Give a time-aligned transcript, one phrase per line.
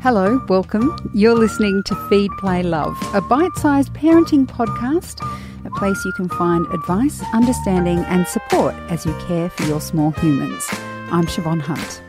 [0.00, 0.96] Hello, welcome.
[1.12, 5.18] You're listening to Feed, Play, Love, a bite sized parenting podcast,
[5.66, 10.12] a place you can find advice, understanding, and support as you care for your small
[10.12, 10.64] humans.
[11.10, 12.00] I'm Siobhan Hunt.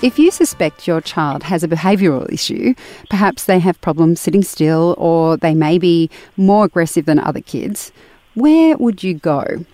[0.00, 2.72] If you suspect your child has a behavioural issue,
[3.10, 7.90] perhaps they have problems sitting still or they may be more aggressive than other kids,
[8.34, 9.64] where would you go?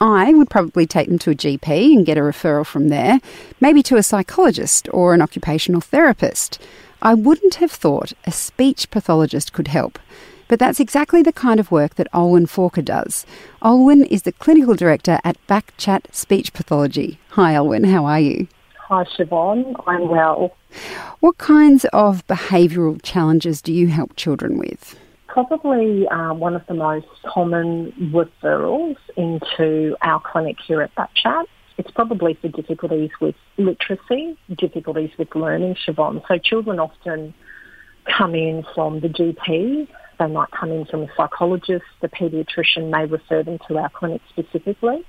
[0.00, 3.20] I would probably take them to a GP and get a referral from there,
[3.60, 6.60] maybe to a psychologist or an occupational therapist.
[7.02, 9.98] I wouldn't have thought a speech pathologist could help.
[10.48, 13.26] But that's exactly the kind of work that Olwen Forker does.
[13.60, 17.18] Olwen is the clinical director at Backchat Speech Pathology.
[17.30, 18.48] Hi, Olwen, how are you?
[18.88, 19.74] Hi, Siobhan.
[19.86, 20.56] I'm well.
[21.20, 24.98] What kinds of behavioural challenges do you help children with?
[25.28, 31.44] Probably uh, one of the most common referrals into our clinic here at Backchat.
[31.76, 36.26] It's probably for difficulties with literacy, difficulties with learning, Siobhan.
[36.26, 37.34] So children often
[38.16, 39.86] come in from the GP,
[40.18, 44.20] they might come in from a psychologist, the paediatrician may refer them to our clinic
[44.30, 45.04] specifically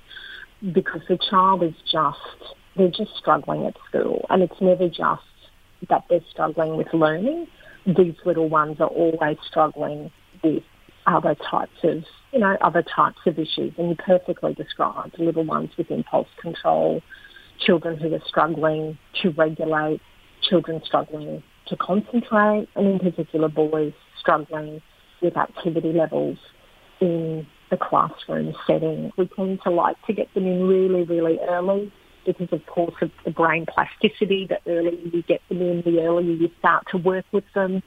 [0.74, 2.20] because the child is just
[2.76, 4.26] they're just struggling at school.
[4.30, 5.24] And it's never just
[5.90, 7.48] that they're struggling with learning.
[7.86, 10.12] These little ones are always struggling
[10.44, 10.64] with
[11.08, 13.74] other types of, you know, other types of issues.
[13.78, 17.02] And you perfectly described little ones with impulse control,
[17.60, 20.02] children who are struggling to regulate,
[20.42, 24.82] children struggling to concentrate, and in particular boys struggling
[25.22, 26.38] with activity levels
[27.02, 29.12] in the classroom setting.
[29.18, 31.92] We tend to like to get them in really, really early
[32.34, 34.48] because, of course, of the brain plasticity.
[34.48, 37.82] The earlier you get them in, the earlier you start to work with them,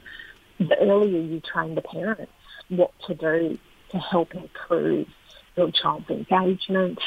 [0.58, 2.32] the earlier you train the parents
[2.68, 3.58] what to do
[3.90, 5.06] to help improve
[5.56, 6.98] your child's engagement.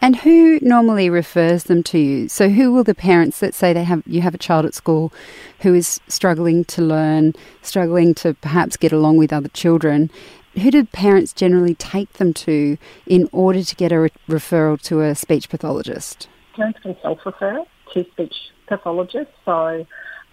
[0.00, 2.28] And who normally refers them to you?
[2.28, 5.12] So who will the parents that say they have you have a child at school
[5.60, 10.10] who is struggling to learn, struggling to perhaps get along with other children,
[10.54, 15.00] who do parents generally take them to in order to get a re- referral to
[15.02, 16.28] a speech pathologist?
[16.60, 18.34] Parents can self-refer to speech
[18.68, 19.32] pathologists.
[19.46, 19.86] So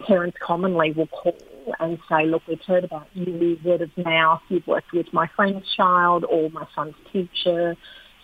[0.05, 1.37] parents commonly will call
[1.79, 5.65] and say, look, we've heard about you, word of mouth, you've worked with my friend's
[5.75, 7.75] child or my son's teacher.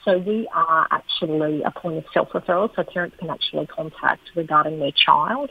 [0.03, 4.91] So we are actually a point of self-referral, so parents can actually contact regarding their
[4.91, 5.49] child.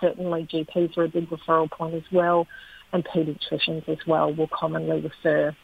[0.00, 2.48] Certainly GPs are a big referral point as well,
[2.92, 5.56] and paediatricians as well will commonly refer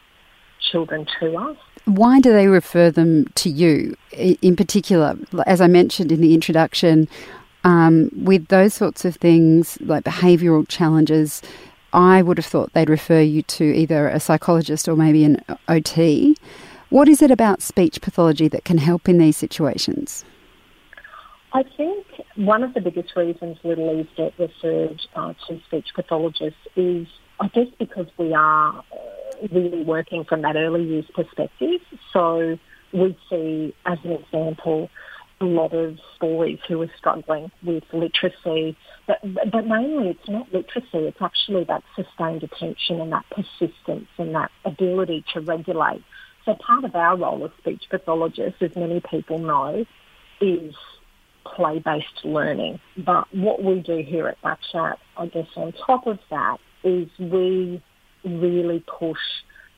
[0.71, 1.57] children to us.
[1.85, 5.17] Why do they refer them to you in particular?
[5.45, 7.07] As I mentioned in the introduction,
[7.63, 11.41] um, with those sorts of things like behavioural challenges,
[11.93, 16.35] I would have thought they'd refer you to either a psychologist or maybe an OT.
[16.89, 20.25] What is it about speech pathology that can help in these situations?
[21.53, 22.05] I think
[22.35, 27.07] one of the biggest reasons little E's get referred uh, to speech pathologists is,
[27.39, 28.83] I guess, because we are
[29.51, 31.81] really working from that early years perspective.
[32.13, 32.57] So
[32.93, 34.89] we see, as an example,
[35.39, 39.19] a lot of boys who are struggling with literacy, but,
[39.51, 44.51] but mainly it's not literacy, it's actually that sustained attention and that persistence and that
[44.65, 46.03] ability to regulate.
[46.45, 49.85] So part of our role as speech pathologists, as many people know,
[50.39, 50.75] is
[51.43, 52.79] play-based learning.
[52.97, 57.81] But what we do here at Backchat, I guess on top of that, is we
[58.23, 59.19] really push,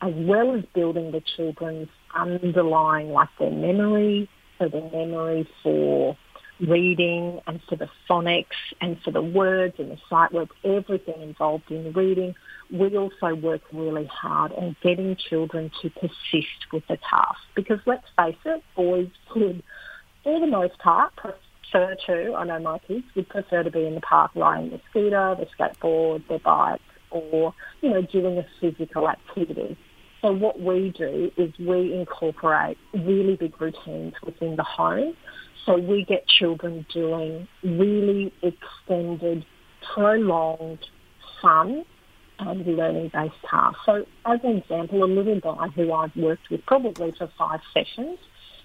[0.02, 6.18] as well as building the children's underlying, like their memory, so their memory for
[6.60, 8.46] reading and for the phonics
[8.80, 12.36] and for the words and the sight work, everything involved in reading.
[12.72, 18.08] We also work really hard on getting children to persist with the task because let's
[18.18, 19.64] face it, boys would,
[20.24, 23.96] for the most part, prefer to, I know my kids would prefer to be in
[23.96, 26.82] the park riding the scooter, the skateboard, their bike,
[27.14, 29.78] or, you know, doing a physical activity.
[30.22, 35.16] So what we do is we incorporate really big routines within the home.
[35.66, 39.46] So we get children doing really extended,
[39.94, 40.80] prolonged,
[41.42, 41.84] fun
[42.40, 43.80] and learning-based tasks.
[43.86, 48.18] So as an example, a little guy who I've worked with probably for five sessions,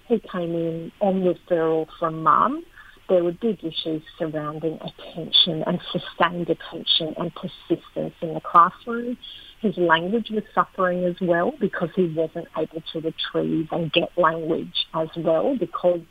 [0.07, 2.63] he came in on referral from mum
[3.09, 9.17] there were big issues surrounding attention and sustained attention and persistence in the classroom.
[9.61, 14.87] His language was suffering as well because he wasn't able to retrieve and get language
[14.93, 16.01] as well because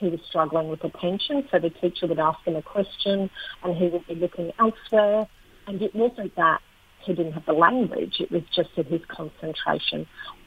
[0.00, 1.46] he was struggling with attention.
[1.52, 3.30] So the teacher would ask him a question
[3.62, 5.28] and he would be looking elsewhere.
[5.66, 6.60] And it wasn't that
[7.04, 10.06] he didn't have the language, it was just that his concentration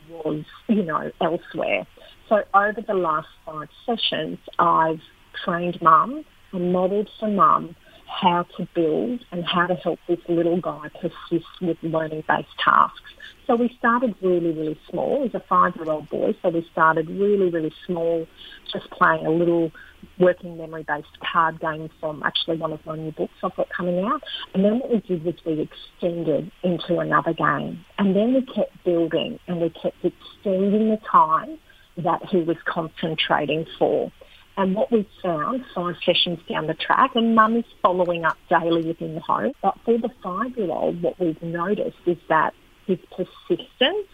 [0.10, 1.88] was, you know, elsewhere.
[2.28, 5.02] So over the last five sessions, I've
[5.44, 7.76] trained mum and modelled for mum
[8.10, 13.00] how to build and how to help this little guy persist with learning-based tasks.
[13.46, 15.24] So we started really, really small.
[15.24, 18.28] He's a five-year-old boy, so we started really, really small,
[18.72, 19.72] just playing a little
[20.20, 24.24] working memory-based card game from actually one of my new books I've got coming out.
[24.54, 27.86] And then what we did was we extended into another game.
[27.98, 31.60] And then we kept building and we kept extending the time
[31.98, 34.12] that he was concentrating for.
[34.60, 38.84] And what we've found five sessions down the track, and mum is following up daily
[38.84, 42.54] within the home, but for the five-year-old, what we've noticed is that
[42.86, 44.10] his persistence,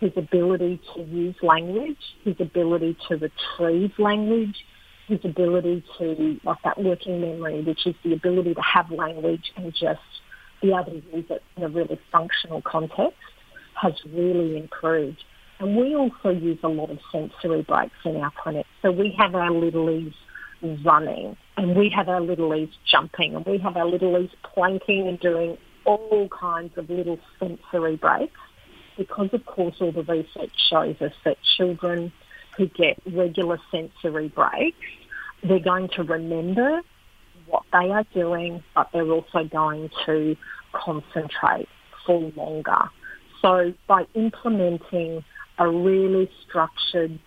[0.00, 4.56] his ability to use language, his ability to retrieve language,
[5.06, 9.70] his ability to, like that working memory, which is the ability to have language and
[9.74, 10.00] just
[10.62, 13.18] be able to use it in a really functional context,
[13.74, 15.22] has really improved.
[15.60, 18.66] And we also use a lot of sensory breaks in our clinic.
[18.82, 20.14] So we have our littlies
[20.84, 25.58] running and we have our littlies jumping and we have our littlies planking and doing
[25.84, 28.40] all kinds of little sensory breaks
[28.96, 32.12] because of course all the research shows us that children
[32.56, 34.76] who get regular sensory breaks,
[35.42, 36.80] they're going to remember
[37.46, 40.36] what they are doing, but they're also going to
[40.72, 41.68] concentrate
[42.06, 42.88] for longer.
[43.42, 45.24] So by implementing
[45.58, 47.18] a really structured,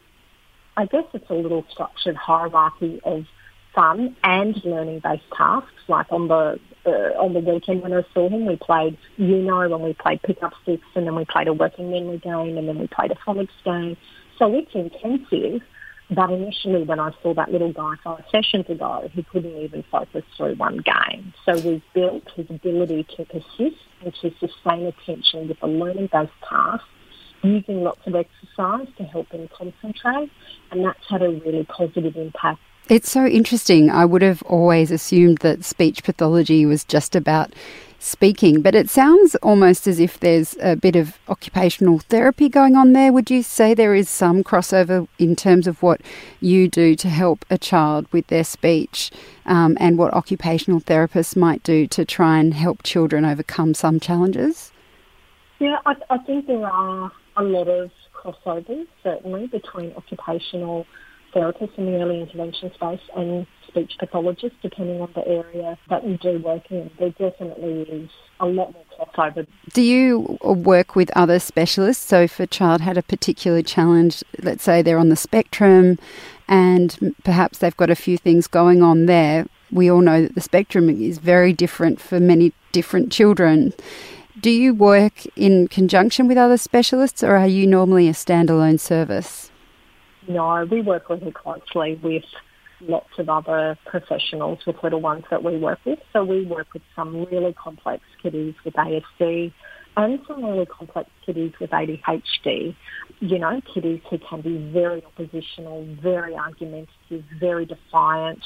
[0.76, 3.26] I guess it's a little structured hierarchy of
[3.74, 5.72] fun and learning-based tasks.
[5.88, 6.90] Like on the uh,
[7.22, 10.54] on the weekend when I saw him, we played Uno and we played pick up
[10.64, 13.50] sticks, and then we played a working memory game, and then we played a phonics
[13.64, 13.98] game.
[14.38, 15.62] So it's intensive.
[16.10, 20.24] But initially, when I saw that little guy five sessions ago, he couldn't even focus
[20.38, 21.34] through one game.
[21.46, 26.86] So we've built his ability to persist and to sustain attention with a learning-based task
[27.54, 30.32] using lots of exercise to help them concentrate,
[30.72, 32.60] and that's had a really positive impact.
[32.90, 33.90] It's so interesting.
[33.90, 37.52] I would have always assumed that speech pathology was just about
[38.00, 42.94] speaking, but it sounds almost as if there's a bit of occupational therapy going on
[42.94, 43.12] there.
[43.12, 46.02] Would you say there is some crossover in terms of what
[46.40, 49.12] you do to help a child with their speech
[49.46, 54.72] um, and what occupational therapists might do to try and help children overcome some challenges?
[55.60, 60.86] Yeah, I, I think there are a lot of crossovers, certainly, between occupational
[61.36, 66.18] therapists in the early intervention space and speech pathologists, depending on the area that you
[66.18, 66.90] do work in.
[67.00, 69.46] There definitely is a lot more crossover.
[69.74, 72.06] Do you work with other specialists?
[72.06, 76.00] So, if a child had a particular challenge, let's say they're on the spectrum
[76.48, 80.42] and perhaps they've got a few things going on there, we all know that the
[80.42, 83.74] spectrum is very different for many different children.
[84.40, 89.52] Do you work in conjunction with other specialists or are you normally a standalone service?
[90.28, 92.24] No, we work really closely with
[92.82, 95.98] lots of other professionals with little ones that we work with.
[96.14, 99.52] So we work with some really complex kiddies with ASD
[99.96, 102.76] and some really complex kiddies with ADHD.
[103.20, 108.44] You know, kiddies who can be very oppositional, very argumentative, very defiant,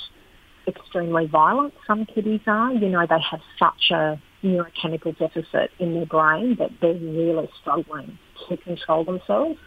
[0.65, 1.73] extremely violent.
[1.85, 2.71] Some kiddies are.
[2.71, 8.17] You know, they have such a neurochemical deficit in their brain that they're really struggling
[8.49, 9.57] to control themselves.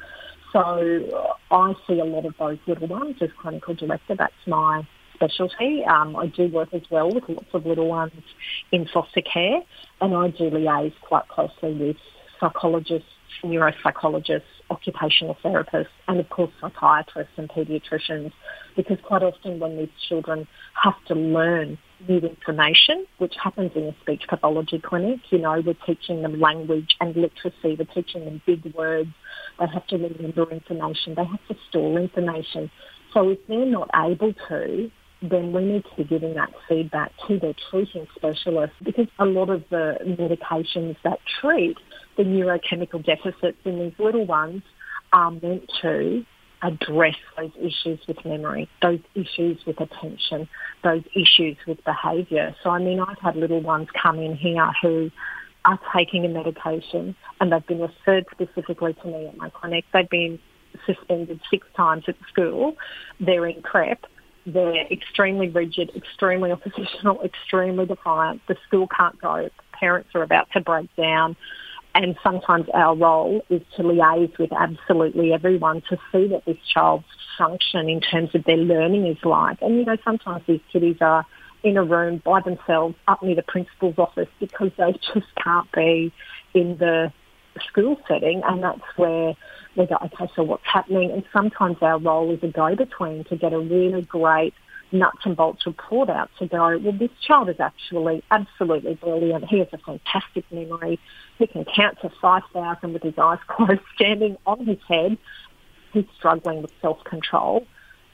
[0.53, 4.15] So I see a lot of those little ones as clinical director.
[4.17, 5.85] That's my specialty.
[5.85, 8.13] Um, I do work as well with lots of little ones
[8.73, 9.63] in foster care,
[10.01, 11.97] and I do liaise quite closely with
[12.39, 13.09] psychologists,
[13.43, 18.33] neuropsychologists, occupational therapists, and of course psychiatrists and paediatricians,
[18.77, 20.47] because quite often when these children
[20.83, 25.21] have to learn new information, which happens in a speech pathology clinic.
[25.31, 27.77] You know, we're teaching them language and literacy.
[27.79, 29.11] We're teaching them big words.
[29.59, 31.15] They have to remember information.
[31.15, 32.71] They have to store information.
[33.13, 34.91] So if they're not able to,
[35.23, 39.49] then we need to be giving that feedback to their treating specialist because a lot
[39.49, 41.77] of the medications that treat
[42.17, 44.63] the neurochemical deficits in these little ones
[45.13, 46.25] are meant to
[46.65, 50.49] address those issues with memory, those issues with attention,
[50.83, 52.57] those issues with behaviour.
[52.63, 55.11] So, I mean, I've had little ones come in here who
[55.67, 59.85] are taking a medication and they've been referred specifically to me at my clinic.
[59.93, 60.39] They've been
[60.87, 62.77] suspended six times at school.
[63.21, 64.07] They're in prep.
[64.47, 68.41] They're extremely rigid, extremely oppositional, extremely defiant.
[68.49, 69.51] The school can't go.
[69.73, 71.37] Parents are about to break down.
[71.95, 77.05] And sometimes our role is to liaise with absolutely everyone to see what this child's
[77.39, 79.63] function in terms of their learning is like.
[79.63, 81.25] And, you know, sometimes these kiddies are
[81.63, 86.13] in a room by themselves up near the principal's office because they just can't be
[86.53, 87.13] in the
[87.69, 88.43] school setting.
[88.45, 89.35] And that's where
[89.77, 91.13] we go, okay, so what's happening?
[91.13, 94.55] And sometimes our role is a go-between to get a really great
[94.95, 99.45] nuts and bolts report out to go, well, this child is actually absolutely brilliant.
[99.45, 100.99] He has a fantastic memory.
[101.39, 105.19] He can count to 5,000 with his eyes closed, standing on his head.
[105.93, 107.67] He's struggling with self-control.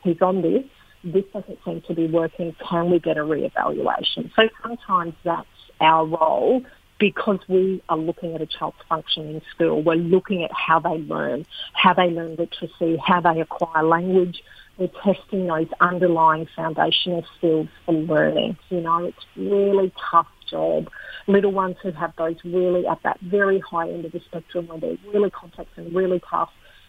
[0.02, 0.64] He's on this.
[1.04, 2.54] This doesn't seem to be working.
[2.68, 4.30] Can we get a re-evaluation?
[4.36, 5.46] So sometimes that's
[5.80, 6.62] our role
[6.98, 9.82] because we are looking at a child's function in school.
[9.82, 14.42] We're looking at how they learn, how they learn literacy, how they acquire language.
[14.80, 18.56] We're testing those underlying foundational skills for learning.
[18.70, 20.88] You know, it's really tough job.
[21.26, 24.80] Little ones who have those really at that very high end of the spectrum where
[24.80, 26.48] they're really complex and really tough,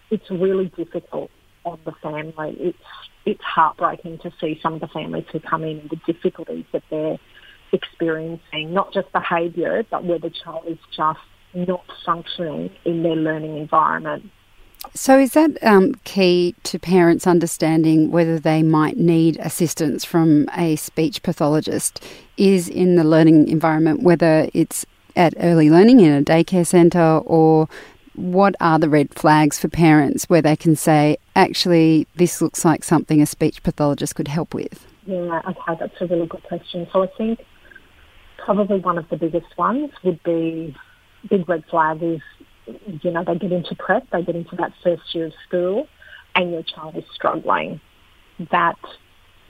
[0.09, 1.31] it's really difficult
[1.65, 2.55] on the family.
[2.59, 2.77] It's
[3.25, 6.83] it's heartbreaking to see some of the families who come in and the difficulties that
[6.89, 7.19] they're
[7.73, 11.19] experiencing, not just behaviour, but where the child is just
[11.53, 14.31] not functioning in their learning environment.
[14.93, 20.75] So, is that um, key to parents understanding whether they might need assistance from a
[20.75, 22.03] speech pathologist?
[22.37, 27.67] Is in the learning environment, whether it's at early learning in a daycare centre or
[28.15, 32.83] what are the red flags for parents where they can say, actually, this looks like
[32.83, 34.85] something a speech pathologist could help with?
[35.05, 36.87] Yeah, okay, that's a really good question.
[36.91, 37.39] So I think
[38.37, 40.75] probably one of the biggest ones would be
[41.29, 42.21] big red flag is,
[42.65, 45.87] you know, they get into prep, they get into that first year of school,
[46.35, 47.81] and your child is struggling.
[48.51, 48.77] That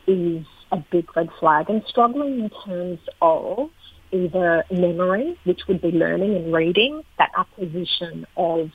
[0.08, 1.70] is a big red flag.
[1.70, 3.70] And struggling in terms of
[4.12, 8.70] either memory, which would be learning and reading, that acquisition of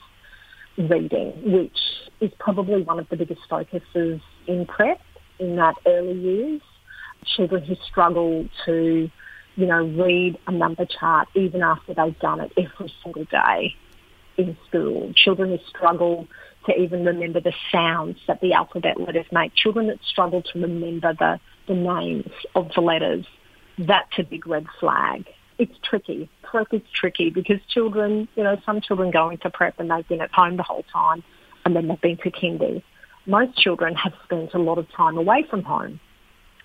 [0.77, 1.77] reading, which
[2.21, 4.99] is probably one of the biggest focuses in prep
[5.39, 6.61] in that early years.
[7.35, 9.09] Children who struggle to
[9.55, 13.75] you know, read a number chart even after they've done it every single day
[14.37, 15.11] in school.
[15.15, 16.27] Children who struggle
[16.65, 19.53] to even remember the sounds that the alphabet letters make.
[19.55, 23.25] Children that struggle to remember the, the names of the letters.
[23.77, 25.25] That's a big red flag.
[25.57, 26.29] It's tricky.
[26.43, 30.21] Prep is tricky because children, you know, some children go into prep and they've been
[30.21, 31.23] at home the whole time
[31.65, 32.83] and then they've been to kindy.
[33.25, 35.99] Most children have spent a lot of time away from home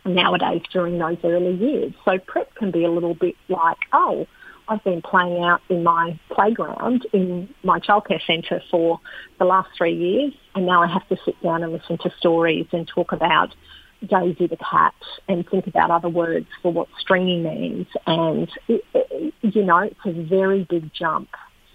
[0.05, 1.93] nowadays during those early years.
[2.05, 4.27] So prep can be a little bit like, oh,
[4.69, 9.01] I've been playing out in my playground in my childcare centre for
[9.39, 12.67] the last three years, and now I have to sit down and listen to stories
[12.73, 13.55] and talk about
[14.07, 14.95] Daisy the cat
[15.29, 17.87] and think about other words for what stringy means.
[18.07, 21.29] And, it, it, you know, it's a very big jump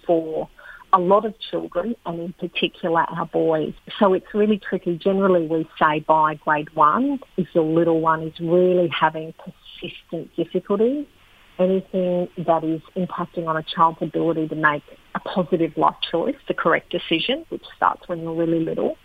[0.06, 0.50] for
[0.94, 3.74] a lot of children and in particular our boys.
[4.00, 4.98] So it's really tricky.
[4.98, 11.06] Generally we say by grade one, if your little one is really having persistent difficulties,
[11.60, 14.84] anything that is impacting on a child's ability to make
[15.16, 18.98] a positive life choice, the correct decision, which starts when you're really little,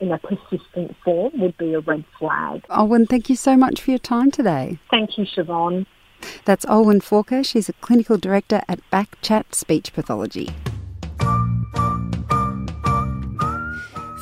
[0.00, 2.62] in a persistent form would be a red flag.
[2.68, 4.78] Olwen, thank you so much for your time today.
[4.90, 5.86] Thank you, Siobhan.
[6.44, 7.44] That's Olwen Forker.
[7.44, 10.50] She's a clinical director at Backchat Speech Pathology.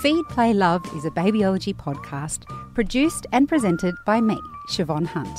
[0.01, 4.39] Feed, Play, Love is a babyology podcast produced and presented by me,
[4.69, 5.39] Siobhan Hunt.